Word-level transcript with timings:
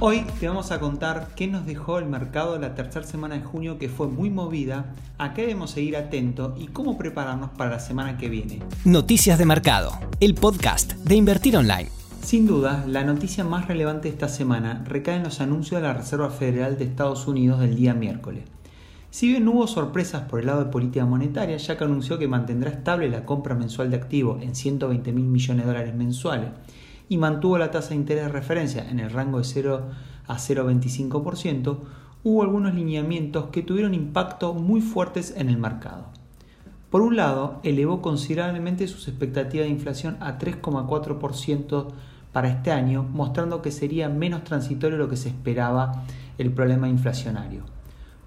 Hoy 0.00 0.24
te 0.40 0.48
vamos 0.48 0.72
a 0.72 0.80
contar 0.80 1.28
qué 1.36 1.46
nos 1.46 1.66
dejó 1.66 2.00
el 2.00 2.06
mercado 2.06 2.58
la 2.58 2.74
tercera 2.74 3.06
semana 3.06 3.36
de 3.36 3.42
junio 3.42 3.78
que 3.78 3.88
fue 3.88 4.08
muy 4.08 4.28
movida, 4.28 4.92
a 5.18 5.34
qué 5.34 5.42
debemos 5.42 5.70
seguir 5.70 5.96
atentos 5.96 6.60
y 6.60 6.66
cómo 6.66 6.98
prepararnos 6.98 7.50
para 7.50 7.70
la 7.70 7.78
semana 7.78 8.18
que 8.18 8.28
viene. 8.28 8.58
Noticias 8.84 9.38
de 9.38 9.46
Mercado, 9.46 9.92
el 10.18 10.34
podcast 10.34 10.94
de 10.94 11.14
Invertir 11.14 11.56
Online. 11.56 11.88
Sin 12.22 12.44
duda, 12.44 12.84
la 12.88 13.04
noticia 13.04 13.44
más 13.44 13.68
relevante 13.68 14.08
de 14.08 14.14
esta 14.14 14.28
semana 14.28 14.82
recae 14.84 15.16
en 15.16 15.22
los 15.22 15.40
anuncios 15.40 15.80
de 15.80 15.86
la 15.86 15.94
Reserva 15.94 16.30
Federal 16.30 16.76
de 16.76 16.84
Estados 16.84 17.28
Unidos 17.28 17.60
del 17.60 17.76
día 17.76 17.94
miércoles. 17.94 18.42
Si 19.10 19.28
bien 19.28 19.46
hubo 19.46 19.68
sorpresas 19.68 20.22
por 20.22 20.40
el 20.40 20.46
lado 20.46 20.64
de 20.64 20.72
política 20.72 21.06
monetaria, 21.06 21.56
ya 21.56 21.78
que 21.78 21.84
anunció 21.84 22.18
que 22.18 22.26
mantendrá 22.26 22.72
estable 22.72 23.08
la 23.08 23.24
compra 23.24 23.54
mensual 23.54 23.90
de 23.90 23.96
activos 23.96 24.42
en 24.42 24.56
120 24.56 25.12
mil 25.12 25.26
millones 25.26 25.64
de 25.64 25.72
dólares 25.72 25.94
mensuales 25.94 26.48
y 27.08 27.18
mantuvo 27.18 27.58
la 27.58 27.70
tasa 27.70 27.90
de 27.90 27.96
interés 27.96 28.24
de 28.24 28.32
referencia 28.32 28.88
en 28.88 29.00
el 29.00 29.10
rango 29.10 29.38
de 29.38 29.44
0 29.44 29.90
a 30.26 30.36
0,25%, 30.36 31.78
hubo 32.24 32.42
algunos 32.42 32.74
lineamientos 32.74 33.46
que 33.46 33.62
tuvieron 33.62 33.94
impacto 33.94 34.54
muy 34.54 34.80
fuertes 34.80 35.34
en 35.36 35.48
el 35.48 35.58
mercado. 35.58 36.06
Por 36.90 37.02
un 37.02 37.16
lado, 37.16 37.60
elevó 37.64 38.00
considerablemente 38.00 38.86
sus 38.86 39.08
expectativas 39.08 39.66
de 39.66 39.72
inflación 39.72 40.16
a 40.20 40.38
3,4% 40.38 41.88
para 42.32 42.48
este 42.48 42.70
año, 42.70 43.02
mostrando 43.02 43.62
que 43.62 43.70
sería 43.70 44.08
menos 44.08 44.44
transitorio 44.44 44.96
lo 44.96 45.08
que 45.08 45.16
se 45.16 45.28
esperaba 45.28 46.04
el 46.38 46.52
problema 46.52 46.88
inflacionario. 46.88 47.64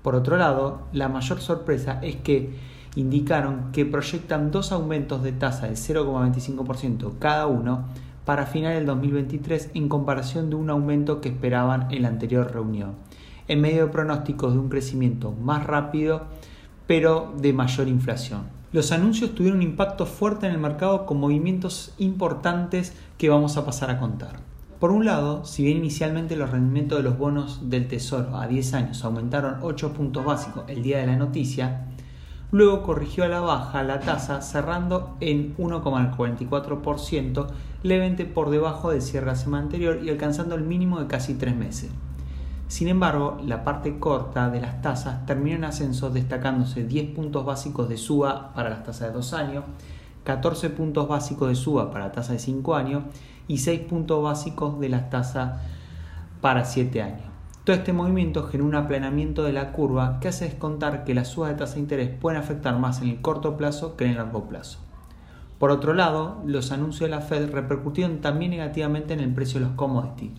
Por 0.02 0.16
otro 0.16 0.38
lado, 0.38 0.84
la 0.94 1.09
mayor 1.09 1.41
sorpresa 1.41 1.99
es 2.02 2.18
que 2.18 2.55
indicaron 2.96 3.71
que 3.71 3.85
proyectan 3.85 4.52
dos 4.52 4.71
aumentos 4.71 5.23
de 5.23 5.32
tasa 5.32 5.68
de 5.68 5.73
0,25% 5.73 7.20
cada 7.20 7.48
uno 7.48 7.85
para 8.27 8.45
final 8.45 8.73
del 8.73 8.86
2023 8.88 9.72
en 9.73 9.88
comparación 9.88 10.49
de 10.49 10.58
un 10.58 10.70
aumento 10.70 11.22
que 11.22 11.30
esperaban 11.30 11.88
en 11.91 12.02
la 12.02 12.09
anterior 12.09 12.52
reunión, 12.52 12.96
en 13.48 13.62
medio 13.62 13.85
de 13.85 13.91
pronósticos 13.93 14.51
de 14.51 14.60
un 14.60 14.68
crecimiento 14.68 15.32
más 15.32 15.65
rápido 15.65 16.24
pero 16.88 17.34
de 17.40 17.54
mayor 17.54 17.88
inflación. 17.88 18.41
Los 18.74 18.91
anuncios 18.91 19.34
tuvieron 19.34 19.60
un 19.60 19.63
impacto 19.63 20.05
fuerte 20.05 20.46
en 20.46 20.51
el 20.51 20.57
mercado 20.57 21.05
con 21.05 21.21
movimientos 21.21 21.96
importantes 21.99 22.91
que 23.18 23.29
vamos 23.29 23.55
a 23.55 23.66
pasar 23.66 23.91
a 23.91 23.98
contar. 23.98 24.41
Por 24.77 24.91
un 24.91 25.05
lado, 25.05 25.46
si 25.46 25.63
bien 25.63 25.77
inicialmente 25.77 26.35
los 26.35 26.51
rendimientos 26.51 26.98
de 26.98 27.05
los 27.05 27.18
bonos 27.18 27.70
del 27.70 27.88
Tesoro 27.88 28.35
a 28.35 28.46
10 28.46 28.73
años 28.73 29.05
aumentaron 29.05 29.60
8 29.62 29.94
puntos 29.94 30.26
básicos 30.26 30.66
el 30.68 30.84
día 30.84 30.98
de 30.98 31.07
la 31.07 31.16
noticia, 31.16 31.88
Luego 32.49 32.81
corrigió 32.81 33.26
a 33.26 33.27
la 33.27 33.41
baja 33.41 33.84
la 33.84 33.99
tasa 33.99 34.41
cerrando 34.41 35.17
en 35.20 35.55
1,44%, 35.57 37.48
levemente 37.84 38.26
por 38.26 38.49
debajo 38.49 38.91
del 38.91 39.01
cierre 39.01 39.26
de 39.26 39.31
la 39.34 39.37
semana 39.37 39.63
anterior 39.63 39.99
y 40.01 40.09
alcanzando 40.09 40.55
el 40.55 40.63
mínimo 40.63 40.99
de 40.99 41.07
casi 41.07 41.34
tres 41.34 41.57
meses. 41.57 41.91
Sin 42.70 42.87
embargo, 42.87 43.37
la 43.45 43.65
parte 43.65 43.99
corta 43.99 44.49
de 44.49 44.62
las 44.62 44.81
tasas 44.81 45.26
terminó 45.26 45.57
en 45.57 45.63
ascenso 45.65 46.09
destacándose 46.09 46.85
10 46.85 47.15
puntos 47.15 47.45
básicos 47.45 47.89
de 47.89 47.98
suba 47.98 48.54
para 48.54 48.70
las 48.70 48.84
tasas 48.84 49.09
de 49.09 49.13
2 49.13 49.34
años, 49.34 49.63
14 50.23 50.70
puntos 50.70 51.07
básicos 51.07 51.49
de 51.49 51.55
suba 51.55 51.91
para 51.91 52.05
la 52.07 52.11
tasa 52.13 52.34
de 52.34 52.39
5 52.39 52.76
años 52.76 53.04
y 53.48 53.57
6 53.59 53.82
puntos 53.82 54.23
básicos 54.23 54.79
de 54.79 54.89
las 54.89 55.09
tasas 55.09 55.61
para 56.41 56.63
7 56.63 57.01
años. 57.01 57.37
Todo 57.68 57.76
este 57.76 57.91
movimiento 57.91 58.43
genera 58.43 58.70
un 58.70 58.76
aplanamiento 58.76 59.43
de 59.43 59.51
la 59.51 59.73
curva 59.73 60.21
que 60.21 60.29
hace 60.29 60.46
descontar 60.46 61.04
que 61.04 61.13
las 61.13 61.27
subas 61.27 61.49
de 61.49 61.57
tasa 61.57 61.73
de 61.73 61.82
interés 61.82 62.10
pueden 62.18 62.40
afectar 62.40 62.79
más 62.79 63.01
en 63.01 63.10
el 63.10 63.20
corto 63.20 63.57
plazo 63.57 63.98
que 63.98 64.06
en 64.06 64.12
el 64.12 64.16
largo 64.16 64.47
plazo. 64.47 64.79
Por 65.59 65.72
otro 65.72 65.94
lado, 65.94 66.41
los 66.45 66.72
anuncios 66.72 67.09
de 67.09 67.13
la 67.18 67.19
Fed 67.19 67.51
repercutieron 67.51 68.22
también 68.22 68.51
negativamente 68.51 69.13
en 69.16 69.19
el 69.19 69.34
precio 69.34 69.59
de 69.59 69.66
los 69.66 69.75
commodities. 69.75 70.31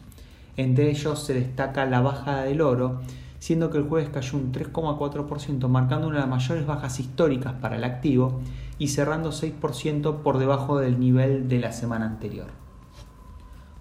Entre 0.56 0.88
ellos 0.88 1.22
se 1.22 1.34
destaca 1.34 1.84
la 1.84 2.00
bajada 2.00 2.44
del 2.44 2.62
oro, 2.62 3.02
siendo 3.40 3.68
que 3.68 3.76
el 3.76 3.84
jueves 3.84 4.08
cayó 4.08 4.38
un 4.38 4.50
3,4%, 4.50 5.68
marcando 5.68 6.06
una 6.06 6.16
de 6.16 6.22
las 6.22 6.30
mayores 6.30 6.64
bajas 6.64 6.98
históricas 6.98 7.52
para 7.60 7.76
el 7.76 7.84
activo 7.84 8.40
y 8.78 8.88
cerrando 8.88 9.32
6% 9.32 10.22
por 10.22 10.38
debajo 10.38 10.78
del 10.78 10.98
nivel 10.98 11.46
de 11.46 11.58
la 11.58 11.72
semana 11.72 12.06
anterior. 12.06 12.46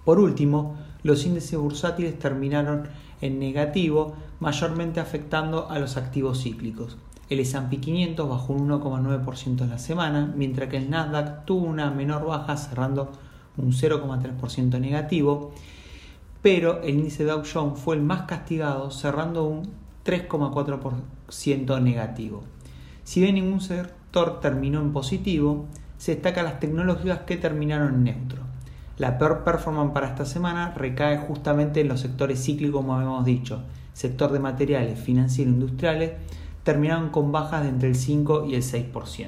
Por 0.03 0.19
último, 0.19 0.75
los 1.03 1.25
índices 1.25 1.57
bursátiles 1.57 2.19
terminaron 2.19 2.89
en 3.21 3.39
negativo, 3.39 4.13
mayormente 4.39 4.99
afectando 4.99 5.69
a 5.69 5.79
los 5.79 5.97
activos 5.97 6.43
cíclicos. 6.43 6.97
El 7.29 7.39
S&P 7.41 7.77
500 7.77 8.29
bajó 8.29 8.53
un 8.53 8.69
1,9% 8.69 9.61
en 9.61 9.69
la 9.69 9.79
semana, 9.79 10.33
mientras 10.35 10.69
que 10.69 10.77
el 10.77 10.89
Nasdaq 10.89 11.45
tuvo 11.45 11.65
una 11.65 11.91
menor 11.91 12.25
baja 12.25 12.55
cerrando 12.55 13.11
un 13.57 13.71
0,3% 13.71 14.79
negativo, 14.79 15.51
pero 16.41 16.81
el 16.83 16.95
índice 16.99 17.25
Dow 17.25 17.43
Jones 17.51 17.79
fue 17.79 17.95
el 17.95 18.01
más 18.01 18.21
castigado 18.21 18.91
cerrando 18.91 19.43
un 19.43 19.69
3,4% 20.05 21.81
negativo. 21.81 22.43
Si 23.03 23.19
bien 23.19 23.35
ningún 23.35 23.59
sector 23.59 24.39
terminó 24.39 24.79
en 24.79 24.93
positivo, 24.93 25.65
se 25.97 26.13
destacan 26.13 26.45
las 26.45 26.59
tecnológicas 26.59 27.19
que 27.21 27.37
terminaron 27.37 27.95
en 27.95 28.03
neutro. 28.03 28.46
La 28.97 29.19
peor 29.19 29.43
performance 29.43 29.93
para 29.93 30.07
esta 30.07 30.25
semana 30.25 30.73
recae 30.75 31.19
justamente 31.19 31.81
en 31.81 31.87
los 31.87 31.99
sectores 31.99 32.43
cíclicos, 32.43 32.81
como 32.81 32.95
habíamos 32.95 33.25
dicho. 33.25 33.61
Sector 33.93 34.31
de 34.31 34.39
materiales, 34.39 34.99
financieros, 34.99 35.53
industriales, 35.53 36.13
terminaron 36.63 37.09
con 37.09 37.31
bajas 37.31 37.61
de 37.61 37.69
entre 37.69 37.89
el 37.89 37.95
5 37.95 38.45
y 38.45 38.55
el 38.55 38.63
6%. 38.63 39.27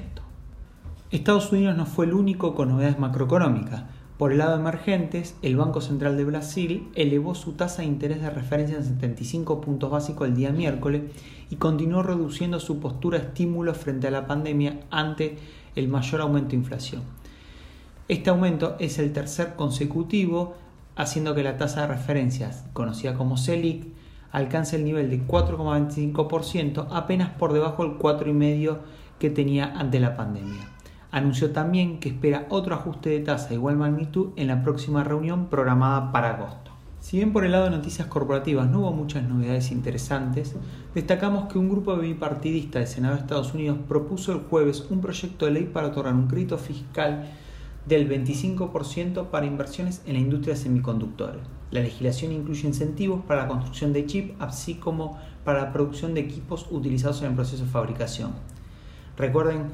Estados 1.12 1.52
Unidos 1.52 1.76
no 1.76 1.86
fue 1.86 2.06
el 2.06 2.14
único 2.14 2.56
con 2.56 2.68
novedades 2.68 2.98
macroeconómicas. 2.98 3.84
Por 4.18 4.32
el 4.32 4.38
lado 4.38 4.56
de 4.56 4.60
emergentes, 4.60 5.36
el 5.40 5.56
Banco 5.56 5.80
Central 5.80 6.16
de 6.16 6.24
Brasil 6.24 6.88
elevó 6.96 7.36
su 7.36 7.52
tasa 7.52 7.82
de 7.82 7.88
interés 7.88 8.20
de 8.20 8.30
referencia 8.30 8.76
en 8.76 8.84
75 8.84 9.60
puntos 9.60 9.88
básicos 9.88 10.26
el 10.26 10.34
día 10.34 10.50
miércoles 10.50 11.02
y 11.48 11.56
continuó 11.56 12.02
reduciendo 12.02 12.58
su 12.58 12.80
postura 12.80 13.18
de 13.18 13.26
estímulo 13.26 13.72
frente 13.74 14.08
a 14.08 14.10
la 14.10 14.26
pandemia 14.26 14.80
ante 14.90 15.38
el 15.76 15.86
mayor 15.86 16.22
aumento 16.22 16.50
de 16.50 16.56
inflación. 16.56 17.19
Este 18.10 18.28
aumento 18.28 18.74
es 18.80 18.98
el 18.98 19.12
tercer 19.12 19.54
consecutivo, 19.54 20.56
haciendo 20.96 21.32
que 21.32 21.44
la 21.44 21.56
tasa 21.56 21.82
de 21.82 21.86
referencias, 21.86 22.64
conocida 22.72 23.14
como 23.14 23.36
CELIC, 23.36 23.86
alcance 24.32 24.74
el 24.74 24.84
nivel 24.84 25.10
de 25.10 25.24
4,25%, 25.24 26.88
apenas 26.90 27.30
por 27.30 27.52
debajo 27.52 27.84
del 27.84 27.98
4,5% 27.98 28.78
que 29.20 29.30
tenía 29.30 29.66
ante 29.78 30.00
la 30.00 30.16
pandemia. 30.16 30.58
Anunció 31.12 31.52
también 31.52 32.00
que 32.00 32.08
espera 32.08 32.48
otro 32.50 32.74
ajuste 32.74 33.10
de 33.10 33.20
tasa 33.20 33.50
de 33.50 33.54
igual 33.54 33.76
magnitud 33.76 34.30
en 34.34 34.48
la 34.48 34.64
próxima 34.64 35.04
reunión 35.04 35.46
programada 35.46 36.10
para 36.10 36.30
agosto. 36.30 36.72
Si 36.98 37.18
bien 37.18 37.32
por 37.32 37.44
el 37.44 37.52
lado 37.52 37.66
de 37.66 37.70
noticias 37.70 38.08
corporativas 38.08 38.68
no 38.68 38.80
hubo 38.80 38.90
muchas 38.90 39.22
novedades 39.22 39.70
interesantes, 39.70 40.56
destacamos 40.96 41.44
que 41.44 41.60
un 41.60 41.68
grupo 41.68 41.96
bipartidista 41.96 42.80
del 42.80 42.88
Senado 42.88 43.14
de 43.14 43.20
Estados 43.20 43.54
Unidos 43.54 43.78
propuso 43.86 44.32
el 44.32 44.40
jueves 44.40 44.84
un 44.90 45.00
proyecto 45.00 45.46
de 45.46 45.52
ley 45.52 45.70
para 45.72 45.86
otorgar 45.86 46.14
un 46.14 46.26
crédito 46.26 46.58
fiscal 46.58 47.28
del 47.90 48.08
25% 48.08 49.26
para 49.26 49.46
inversiones 49.46 50.02
en 50.06 50.14
la 50.14 50.20
industria 50.20 50.54
de 50.54 50.60
semiconductores. 50.60 51.42
La 51.70 51.80
legislación 51.80 52.32
incluye 52.32 52.66
incentivos 52.66 53.22
para 53.26 53.42
la 53.42 53.48
construcción 53.48 53.92
de 53.92 54.06
chips, 54.06 54.34
así 54.38 54.74
como 54.74 55.18
para 55.44 55.60
la 55.60 55.72
producción 55.72 56.14
de 56.14 56.20
equipos 56.20 56.66
utilizados 56.70 57.20
en 57.20 57.28
el 57.28 57.34
proceso 57.34 57.64
de 57.64 57.70
fabricación. 57.70 58.32
Recuerden 59.16 59.66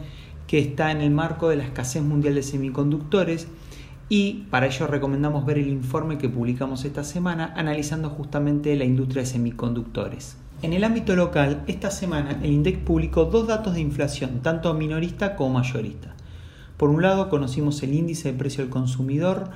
que 0.46 0.58
está 0.58 0.90
en 0.90 1.00
el 1.00 1.10
marco 1.10 1.48
de 1.48 1.56
la 1.56 1.64
escasez 1.64 2.02
mundial 2.02 2.34
de 2.34 2.42
semiconductores 2.42 3.48
y 4.08 4.46
para 4.50 4.66
ello 4.66 4.86
recomendamos 4.86 5.44
ver 5.44 5.58
el 5.58 5.68
informe 5.68 6.18
que 6.18 6.28
publicamos 6.28 6.84
esta 6.84 7.04
semana 7.04 7.52
analizando 7.56 8.10
justamente 8.10 8.76
la 8.76 8.84
industria 8.84 9.22
de 9.22 9.28
semiconductores. 9.28 10.36
En 10.62 10.72
el 10.72 10.84
ámbito 10.84 11.14
local, 11.16 11.64
esta 11.66 11.90
semana 11.90 12.38
el 12.42 12.50
INDEC 12.50 12.78
publicó 12.78 13.26
dos 13.26 13.46
datos 13.46 13.74
de 13.74 13.80
inflación, 13.80 14.40
tanto 14.42 14.72
minorista 14.74 15.36
como 15.36 15.58
mayorista. 15.58 16.14
Por 16.76 16.90
un 16.90 17.02
lado, 17.02 17.28
conocimos 17.28 17.82
el 17.82 17.94
índice 17.94 18.32
de 18.32 18.38
precio 18.38 18.62
del 18.62 18.70
consumidor 18.70 19.50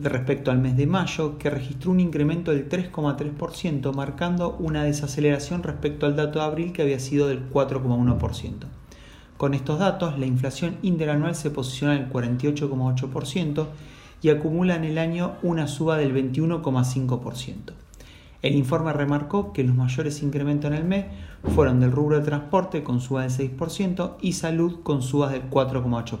respecto 0.00 0.50
al 0.50 0.58
mes 0.58 0.76
de 0.76 0.86
mayo, 0.86 1.38
que 1.38 1.50
registró 1.50 1.90
un 1.90 2.00
incremento 2.00 2.50
del 2.50 2.68
3,3%, 2.68 3.92
marcando 3.94 4.56
una 4.58 4.84
desaceleración 4.84 5.62
respecto 5.62 6.06
al 6.06 6.16
dato 6.16 6.38
de 6.38 6.44
abril 6.44 6.72
que 6.72 6.82
había 6.82 6.98
sido 6.98 7.28
del 7.28 7.50
4,1%. 7.50 8.66
Con 9.36 9.54
estos 9.54 9.78
datos, 9.78 10.18
la 10.18 10.26
inflación 10.26 10.76
interanual 10.82 11.34
se 11.34 11.50
posiciona 11.50 11.96
en 11.96 12.04
el 12.04 12.12
48,8% 12.12 13.66
y 14.22 14.30
acumula 14.30 14.76
en 14.76 14.84
el 14.84 14.98
año 14.98 15.34
una 15.42 15.66
suba 15.66 15.98
del 15.98 16.14
21,5%. 16.14 17.83
El 18.44 18.56
informe 18.56 18.92
remarcó 18.92 19.54
que 19.54 19.64
los 19.64 19.74
mayores 19.74 20.22
incrementos 20.22 20.70
en 20.70 20.76
el 20.76 20.84
mes 20.84 21.06
fueron 21.54 21.80
del 21.80 21.90
rubro 21.90 22.18
de 22.18 22.26
transporte 22.26 22.84
con 22.84 23.00
subas 23.00 23.38
del 23.38 23.56
6% 23.56 24.16
y 24.20 24.34
salud 24.34 24.80
con 24.82 25.00
subas 25.00 25.32
del 25.32 25.48
4,8%. 25.48 26.18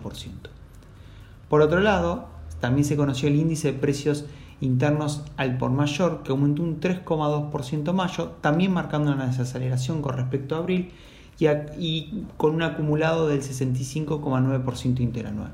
Por 1.50 1.60
otro 1.60 1.80
lado, 1.80 2.28
también 2.60 2.86
se 2.86 2.96
conoció 2.96 3.28
el 3.28 3.36
índice 3.36 3.72
de 3.72 3.78
precios 3.78 4.24
internos 4.62 5.22
al 5.36 5.58
por 5.58 5.70
mayor 5.70 6.22
que 6.22 6.32
aumentó 6.32 6.62
un 6.62 6.80
3,2% 6.80 7.92
mayo, 7.92 8.28
también 8.40 8.72
marcando 8.72 9.12
una 9.12 9.26
desaceleración 9.26 10.00
con 10.00 10.16
respecto 10.16 10.54
a 10.54 10.60
abril 10.60 10.92
y, 11.38 11.46
y 11.78 12.24
con 12.38 12.54
un 12.54 12.62
acumulado 12.62 13.28
del 13.28 13.42
65,9% 13.42 15.00
interanual. 15.00 15.52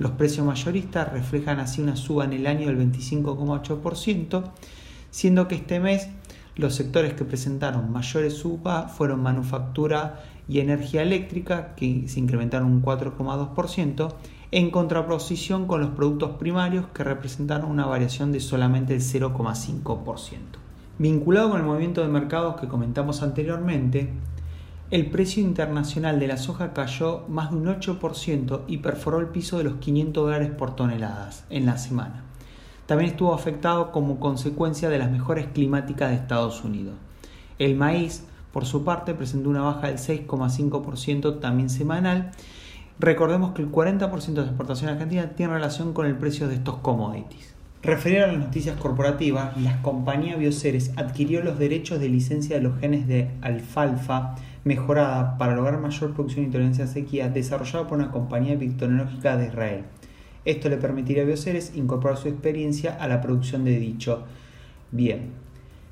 Los 0.00 0.10
precios 0.10 0.44
mayoristas 0.44 1.12
reflejan 1.12 1.60
así 1.60 1.80
una 1.80 1.94
suba 1.94 2.24
en 2.24 2.32
el 2.32 2.48
año 2.48 2.66
del 2.66 2.92
25,8%, 2.92 4.42
siendo 5.12 5.46
que 5.46 5.54
este 5.54 5.78
mes 5.78 6.08
los 6.56 6.74
sectores 6.74 7.14
que 7.14 7.24
presentaron 7.24 7.92
mayores 7.92 8.34
subas 8.34 8.92
fueron 8.92 9.22
manufactura 9.22 10.24
y 10.48 10.60
energía 10.60 11.02
eléctrica, 11.02 11.74
que 11.76 12.08
se 12.08 12.20
incrementaron 12.20 12.68
un 12.68 12.82
4,2%, 12.82 14.14
en 14.50 14.70
contraposición 14.70 15.66
con 15.66 15.80
los 15.80 15.90
productos 15.90 16.32
primarios, 16.32 16.86
que 16.92 17.04
representaron 17.04 17.70
una 17.70 17.86
variación 17.86 18.32
de 18.32 18.40
solamente 18.40 18.94
el 18.94 19.00
0,5%. 19.00 20.36
Vinculado 20.98 21.50
con 21.50 21.60
el 21.60 21.66
movimiento 21.66 22.02
de 22.02 22.08
mercados 22.08 22.60
que 22.60 22.68
comentamos 22.68 23.22
anteriormente, 23.22 24.10
el 24.90 25.06
precio 25.10 25.42
internacional 25.42 26.20
de 26.20 26.26
la 26.26 26.36
soja 26.36 26.74
cayó 26.74 27.24
más 27.28 27.50
de 27.50 27.56
un 27.56 27.64
8% 27.64 28.64
y 28.66 28.78
perforó 28.78 29.20
el 29.20 29.28
piso 29.28 29.56
de 29.56 29.64
los 29.64 29.76
500 29.76 30.24
dólares 30.24 30.50
por 30.50 30.76
toneladas 30.76 31.44
en 31.48 31.64
la 31.64 31.78
semana 31.78 32.24
también 32.92 33.12
estuvo 33.12 33.32
afectado 33.32 33.90
como 33.90 34.20
consecuencia 34.20 34.90
de 34.90 34.98
las 34.98 35.10
mejores 35.10 35.46
climáticas 35.46 36.10
de 36.10 36.16
Estados 36.16 36.62
Unidos. 36.62 36.92
El 37.58 37.74
maíz, 37.74 38.26
por 38.52 38.66
su 38.66 38.84
parte, 38.84 39.14
presentó 39.14 39.48
una 39.48 39.62
baja 39.62 39.86
del 39.86 39.96
6,5% 39.96 41.40
también 41.40 41.70
semanal. 41.70 42.32
Recordemos 42.98 43.54
que 43.54 43.62
el 43.62 43.72
40% 43.72 44.26
de 44.26 44.42
la 44.42 44.46
exportación 44.48 44.90
argentina 44.90 45.30
tiene 45.30 45.54
relación 45.54 45.94
con 45.94 46.04
el 46.04 46.18
precio 46.18 46.48
de 46.48 46.56
estos 46.56 46.80
commodities. 46.80 47.54
Referido 47.82 48.24
a 48.24 48.26
las 48.26 48.36
noticias 48.36 48.76
corporativas, 48.76 49.56
la 49.56 49.80
compañía 49.80 50.36
Bioceres 50.36 50.92
adquirió 50.96 51.42
los 51.42 51.58
derechos 51.58 51.98
de 51.98 52.10
licencia 52.10 52.56
de 52.56 52.62
los 52.62 52.78
genes 52.78 53.06
de 53.08 53.30
alfalfa 53.40 54.34
mejorada 54.64 55.38
para 55.38 55.56
lograr 55.56 55.80
mayor 55.80 56.12
producción 56.12 56.44
y 56.44 56.50
tolerancia 56.50 56.84
a 56.84 56.88
sequía 56.88 57.30
desarrollada 57.30 57.88
por 57.88 57.96
una 57.96 58.10
compañía 58.10 58.54
victológica 58.54 59.38
de 59.38 59.46
Israel. 59.46 59.84
Esto 60.44 60.68
le 60.68 60.76
permitiría 60.76 61.22
a 61.22 61.26
Bioceres 61.26 61.72
incorporar 61.74 62.16
su 62.18 62.28
experiencia 62.28 62.96
a 63.00 63.06
la 63.08 63.20
producción 63.20 63.64
de 63.64 63.78
dicho 63.78 64.24
bien. 64.90 65.30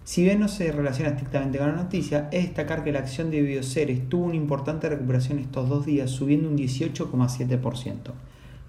Si 0.04 0.24
bien 0.24 0.40
no 0.40 0.48
se 0.48 0.72
relaciona 0.72 1.10
estrictamente 1.10 1.58
con 1.58 1.68
la 1.68 1.76
noticia, 1.76 2.28
es 2.32 2.44
destacar 2.44 2.82
que 2.82 2.90
la 2.90 2.98
acción 2.98 3.30
de 3.30 3.42
Bioceres 3.42 4.08
tuvo 4.08 4.26
una 4.26 4.34
importante 4.34 4.88
recuperación 4.88 5.38
estos 5.38 5.68
dos 5.68 5.86
días, 5.86 6.10
subiendo 6.10 6.48
un 6.48 6.56
18,7%. 6.56 7.94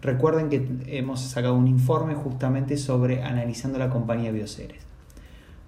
Recuerden 0.02 0.50
que 0.50 0.68
hemos 0.98 1.22
sacado 1.22 1.56
un 1.56 1.68
informe 1.68 2.14
justamente 2.16 2.78
sobre 2.78 3.24
analizando 3.24 3.80
la 3.80 3.90
compañía 3.90 4.32
Bioceres. 4.32 4.84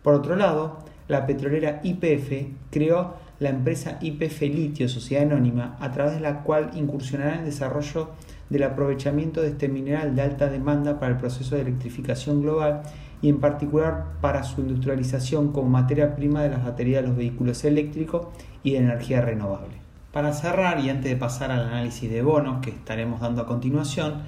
Por 0.04 0.14
otro 0.14 0.36
lado, 0.36 0.80
la 1.08 1.26
petrolera 1.26 1.82
IPF 1.84 2.48
creó 2.70 3.16
la 3.40 3.50
empresa 3.50 3.98
IPF 4.02 4.42
Litio 4.42 4.88
Sociedad 4.88 5.24
Anónima, 5.24 5.78
a 5.80 5.92
través 5.92 6.14
de 6.14 6.20
la 6.20 6.44
cual 6.44 6.72
incursionará 6.76 7.34
en 7.34 7.40
el 7.40 7.46
desarrollo 7.46 8.10
del 8.54 8.64
aprovechamiento 8.64 9.42
de 9.42 9.50
este 9.50 9.68
mineral 9.68 10.16
de 10.16 10.22
alta 10.22 10.48
demanda 10.48 11.00
para 11.00 11.14
el 11.14 11.18
proceso 11.18 11.56
de 11.56 11.62
electrificación 11.62 12.44
global 12.44 12.84
y 13.22 13.30
en 13.30 13.40
particular 13.40 14.14
para 14.22 14.44
su 14.44 14.62
industrialización 14.62 15.52
como 15.52 15.70
materia 15.70 16.16
prima 16.16 16.44
de 16.44 16.50
las 16.50 16.64
baterías 16.64 17.02
de 17.02 17.08
los 17.08 17.18
vehículos 17.18 17.66
eléctricos 17.66 18.28
y 18.62 18.74
de 18.74 18.78
energía 18.78 19.22
renovable. 19.22 19.82
Para 20.12 20.34
cerrar 20.34 20.80
y 20.80 20.92
antes 20.92 21.10
de 21.12 21.18
pasar 21.18 21.50
al 21.50 21.68
análisis 21.68 22.12
de 22.12 22.22
bonos 22.22 22.62
que 22.62 22.70
estaremos 22.70 23.22
dando 23.22 23.42
a 23.42 23.48
continuación, 23.48 24.22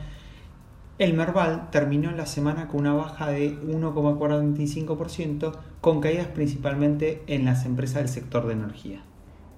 el 0.98 1.13
Merval 1.13 1.69
terminó 1.69 2.10
la 2.12 2.25
semana 2.25 2.68
con 2.68 2.80
una 2.80 2.94
baja 2.94 3.27
de 3.27 3.60
1,45% 3.62 5.51
con 5.81 6.01
caídas 6.01 6.27
principalmente 6.27 7.22
en 7.27 7.45
las 7.45 7.66
empresas 7.66 7.98
del 7.98 8.10
sector 8.10 8.48
de 8.48 8.54
energía. 8.54 9.04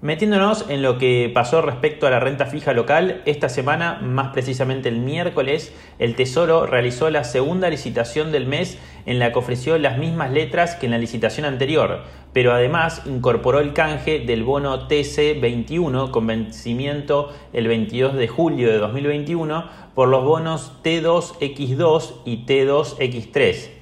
Metiéndonos 0.00 0.66
en 0.68 0.80
lo 0.80 0.96
que 0.96 1.28
pasó 1.34 1.60
respecto 1.60 2.06
a 2.06 2.10
la 2.10 2.20
renta 2.20 2.46
fija 2.46 2.72
local, 2.72 3.20
esta 3.26 3.48
semana, 3.48 3.98
más 4.00 4.28
precisamente 4.32 4.88
el 4.88 5.00
miércoles, 5.00 5.74
el 5.98 6.14
Tesoro 6.14 6.66
realizó 6.66 7.10
la 7.10 7.24
segunda 7.24 7.68
licitación 7.68 8.30
del 8.30 8.46
mes 8.46 8.78
en 9.06 9.18
la 9.18 9.32
que 9.32 9.40
ofreció 9.40 9.76
las 9.76 9.98
mismas 9.98 10.30
letras 10.30 10.76
que 10.76 10.86
en 10.86 10.92
la 10.92 10.98
licitación 10.98 11.46
anterior, 11.46 12.04
pero 12.32 12.52
además 12.52 13.02
incorporó 13.06 13.58
el 13.58 13.72
canje 13.72 14.20
del 14.20 14.44
bono 14.44 14.88
TC21 14.88 16.12
con 16.12 16.28
vencimiento 16.28 17.32
el 17.52 17.66
22 17.66 18.14
de 18.14 18.28
julio 18.28 18.70
de 18.70 18.78
2021 18.78 19.64
por 19.96 20.06
los 20.06 20.22
bonos 20.22 20.74
T2X2 20.84 22.12
y 22.24 22.46
T2X3 22.46 23.77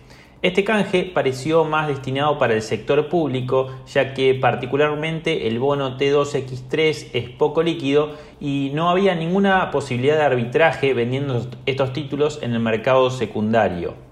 este 0.47 0.63
canje 0.63 1.11
pareció 1.13 1.65
más 1.65 1.89
destinado 1.89 2.39
para 2.39 2.55
el 2.55 2.63
sector 2.63 3.09
público, 3.09 3.69
ya 3.93 4.15
que 4.15 4.33
particularmente 4.35 5.49
el 5.49 5.59
bono 5.59 5.99
T2X3 5.99 7.09
es 7.13 7.31
poco 7.31 7.65
líquido 7.65 8.13
y 8.41 8.71
no 8.73 8.89
había 8.89 9.17
ninguna 9.17 9.73
posibilidad 9.73 10.17
de 10.17 10.23
arbitraje 10.23 10.95
vendiendo 10.95 11.45
estos 11.67 11.93
títulos 11.93 12.39
en 12.43 12.53
el 12.53 12.61
mercado 12.61 13.11
secundario. 13.11 14.06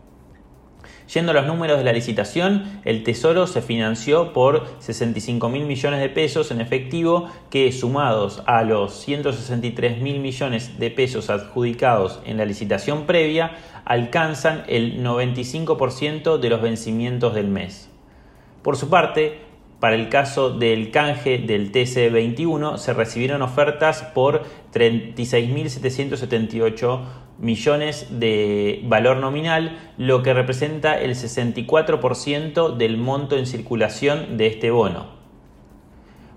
Yendo 1.12 1.32
a 1.32 1.34
los 1.34 1.46
números 1.46 1.78
de 1.78 1.84
la 1.84 1.92
licitación, 1.92 2.80
el 2.84 3.04
Tesoro 3.04 3.46
se 3.46 3.60
financió 3.60 4.32
por 4.32 4.66
65 4.78 5.48
mil 5.50 5.66
millones 5.66 6.00
de 6.00 6.08
pesos 6.08 6.50
en 6.50 6.62
efectivo 6.62 7.28
que 7.50 7.70
sumados 7.72 8.42
a 8.46 8.62
los 8.62 8.94
163 9.00 10.00
mil 10.00 10.20
millones 10.20 10.78
de 10.78 10.90
pesos 10.90 11.28
adjudicados 11.28 12.20
en 12.24 12.38
la 12.38 12.46
licitación 12.46 13.04
previa 13.04 13.52
alcanzan 13.84 14.64
el 14.66 15.04
95% 15.04 16.38
de 16.38 16.48
los 16.48 16.62
vencimientos 16.62 17.34
del 17.34 17.48
mes. 17.48 17.90
Por 18.62 18.78
su 18.78 18.88
parte, 18.88 19.40
para 19.84 19.96
el 19.96 20.08
caso 20.08 20.48
del 20.48 20.90
canje 20.90 21.36
del 21.36 21.70
TC21 21.70 22.78
se 22.78 22.94
recibieron 22.94 23.42
ofertas 23.42 24.02
por 24.02 24.44
36.778 24.72 27.00
millones 27.38 28.06
de 28.18 28.80
valor 28.84 29.18
nominal, 29.18 29.78
lo 29.98 30.22
que 30.22 30.32
representa 30.32 30.98
el 30.98 31.14
64% 31.14 32.78
del 32.78 32.96
monto 32.96 33.36
en 33.36 33.44
circulación 33.44 34.38
de 34.38 34.46
este 34.46 34.70
bono. 34.70 35.08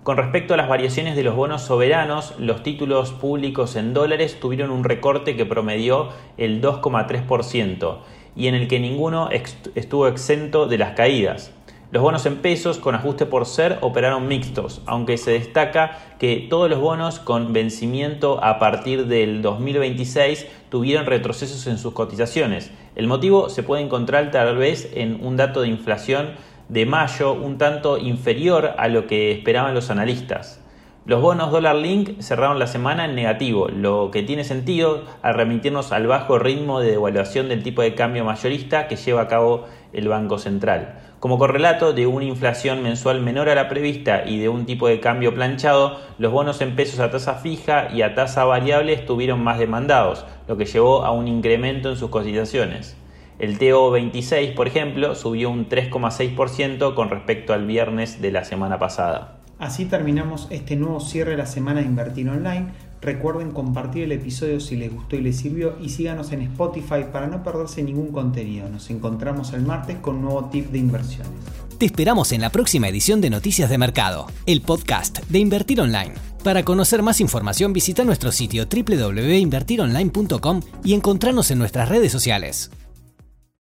Con 0.04 0.18
respecto 0.18 0.54
a 0.54 0.58
las 0.58 0.68
variaciones 0.68 1.16
de 1.16 1.24
los 1.24 1.38
bonos 1.38 1.62
soberanos, 1.62 2.36
los 2.38 2.64
títulos 2.64 3.14
públicos 3.14 3.78
en 3.78 3.94
dólares 3.94 4.42
tuvieron 4.42 4.72
un 4.72 4.84
recorte 4.84 5.38
que 5.38 5.46
promedió 5.46 6.10
el 6.36 6.62
2,3% 6.62 8.00
y 8.36 8.48
en 8.48 8.56
el 8.56 8.68
que 8.68 8.82
ninguno 8.82 9.30
estuvo 9.30 10.10
exento 10.10 10.68
de 10.68 10.80
las 10.80 10.96
caídas. 10.96 11.54
Los 11.90 12.04
bonos 12.04 12.26
en 12.26 12.38
pesos 12.40 12.80
con 12.80 12.96
ajuste 12.96 13.26
por 13.26 13.46
ser 13.46 13.78
operaron 13.80 14.28
mixtos, 14.28 14.82
aunque 14.86 15.18
se 15.18 15.32
destaca 15.32 16.00
que 16.20 16.46
todos 16.50 16.70
los 16.70 16.82
bonos 16.82 17.20
con 17.20 17.54
vencimiento 17.54 18.44
a 18.44 18.60
partir 18.60 19.08
del 19.08 19.42
2026 19.42 20.48
tuvieron 20.68 21.06
retrocesos 21.06 21.66
en 21.66 21.78
sus 21.78 21.94
cotizaciones. 21.94 22.72
El 22.96 23.08
motivo 23.08 23.48
se 23.48 23.64
puede 23.64 23.84
encontrar 23.84 24.32
tal 24.32 24.58
vez 24.58 24.92
en 24.96 25.26
un 25.26 25.38
dato 25.38 25.62
de 25.62 25.70
inflación 25.70 26.32
de 26.68 26.86
mayo 26.86 27.32
un 27.32 27.58
tanto 27.58 27.98
inferior 27.98 28.74
a 28.78 28.90
lo 28.90 29.08
que 29.08 29.32
esperaban 29.32 29.74
los 29.74 29.90
analistas. 29.90 30.62
Los 31.06 31.22
bonos 31.22 31.52
dólar 31.52 31.78
link 31.78 32.20
cerraron 32.20 32.60
la 32.60 32.68
semana 32.68 33.06
en 33.06 33.16
negativo, 33.16 33.70
lo 33.70 34.12
que 34.12 34.24
tiene 34.24 34.44
sentido 34.44 35.06
al 35.22 35.36
remitirnos 35.36 35.94
al 35.94 36.06
bajo 36.06 36.38
ritmo 36.38 36.82
de 36.82 36.92
devaluación 36.92 37.48
del 37.48 37.64
tipo 37.64 37.82
de 37.82 37.96
cambio 37.96 38.26
mayorista 38.26 38.90
que 38.90 38.98
lleva 38.98 39.22
a 39.22 39.28
cabo 39.30 39.68
el 39.94 40.08
Banco 40.08 40.38
Central. 40.38 41.00
Como 41.20 41.40
correlato 41.40 41.94
de 41.94 42.06
una 42.06 42.26
inflación 42.26 42.84
mensual 42.84 43.22
menor 43.22 43.50
a 43.50 43.56
la 43.56 43.70
prevista 43.70 44.24
y 44.28 44.38
de 44.38 44.50
un 44.50 44.66
tipo 44.66 44.88
de 44.88 45.00
cambio 45.00 45.34
planchado, 45.34 46.00
los 46.20 46.32
bonos 46.32 46.62
en 46.62 46.76
pesos 46.76 47.00
a 47.00 47.10
tasa 47.10 47.36
fija 47.36 47.90
y 47.92 48.04
a 48.04 48.14
tasa 48.14 48.46
variable 48.46 48.94
estuvieron 48.94 49.44
más 49.44 49.58
demandados, 49.58 50.26
lo 50.48 50.58
que 50.58 50.66
llevó 50.66 51.04
a 51.04 51.12
un 51.12 51.28
incremento 51.28 51.90
en 51.90 51.98
sus 51.98 52.10
cotizaciones. 52.10 52.96
El 53.40 53.60
TO26, 53.60 54.56
por 54.56 54.68
ejemplo, 54.68 55.16
subió 55.16 55.50
un 55.50 55.70
3,6% 55.70 56.96
con 56.96 57.10
respecto 57.10 57.54
al 57.54 57.66
viernes 57.66 58.22
de 58.22 58.32
la 58.32 58.44
semana 58.44 58.80
pasada. 58.80 59.38
Así 59.60 59.86
terminamos 59.86 60.48
este 60.52 60.76
nuevo 60.76 61.00
cierre 61.00 61.32
de 61.32 61.38
la 61.38 61.46
semana 61.48 61.80
de 61.80 61.88
Invertir 61.88 62.30
Online. 62.30 62.68
Recuerden 63.02 63.52
compartir 63.52 64.04
el 64.04 64.12
episodio 64.12 64.60
si 64.60 64.76
les 64.76 64.92
gustó 64.92 65.16
y 65.16 65.22
les 65.22 65.38
sirvió 65.38 65.78
y 65.82 65.90
síganos 65.90 66.32
en 66.32 66.42
Spotify 66.42 67.06
para 67.12 67.28
no 67.28 67.44
perderse 67.44 67.84
ningún 67.84 68.12
contenido. 68.12 68.68
Nos 68.70 68.90
encontramos 68.90 69.54
el 69.54 69.62
martes 69.62 69.98
con 69.98 70.16
un 70.16 70.24
nuevo 70.24 70.46
tip 70.46 70.72
de 70.72 70.80
inversiones. 70.80 71.32
Te 71.78 71.86
esperamos 71.86 72.32
en 72.32 72.42
la 72.42 72.50
próxima 72.50 72.88
edición 72.88 73.22
de 73.22 73.30
Noticias 73.30 73.70
de 73.70 73.78
Mercado, 73.78 74.26
el 74.48 74.62
podcast 74.62 75.20
de 75.30 75.38
Invertir 75.38 75.80
Online. 75.80 76.16
Para 76.44 76.64
conocer 76.64 77.04
más 77.04 77.22
información 77.22 77.72
visita 77.72 78.04
nuestro 78.04 78.32
sitio 78.32 78.66
www.invertironline.com 78.66 80.62
y 80.84 80.96
encontrarnos 80.96 81.52
en 81.52 81.60
nuestras 81.60 81.90
redes 81.90 82.12
sociales. 82.12 82.72